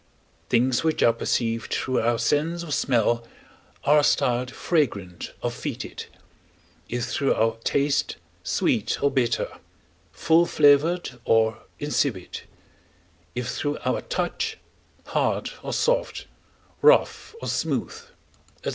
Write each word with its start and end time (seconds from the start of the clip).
Things 0.49 0.83
which 0.83 1.03
are 1.03 1.13
perceived 1.13 1.71
through 1.71 1.99
our 2.01 2.17
sense 2.17 2.63
of 2.63 2.73
smell 2.73 3.23
are 3.83 4.03
styled 4.03 4.49
fragrant 4.49 5.31
or 5.43 5.51
fetid; 5.51 6.07
if 6.89 7.05
through 7.05 7.35
our 7.35 7.57
taste, 7.63 8.15
sweet 8.41 8.97
or 9.03 9.11
bitter, 9.11 9.59
full 10.11 10.47
flavored 10.47 11.19
or 11.23 11.59
insipid; 11.77 12.41
if 13.35 13.49
through 13.49 13.77
our 13.85 14.01
touch, 14.01 14.57
hard 15.05 15.51
or 15.61 15.71
soft, 15.71 16.25
rough 16.81 17.35
or 17.39 17.47
smooth, 17.47 17.93
&c. 18.65 18.69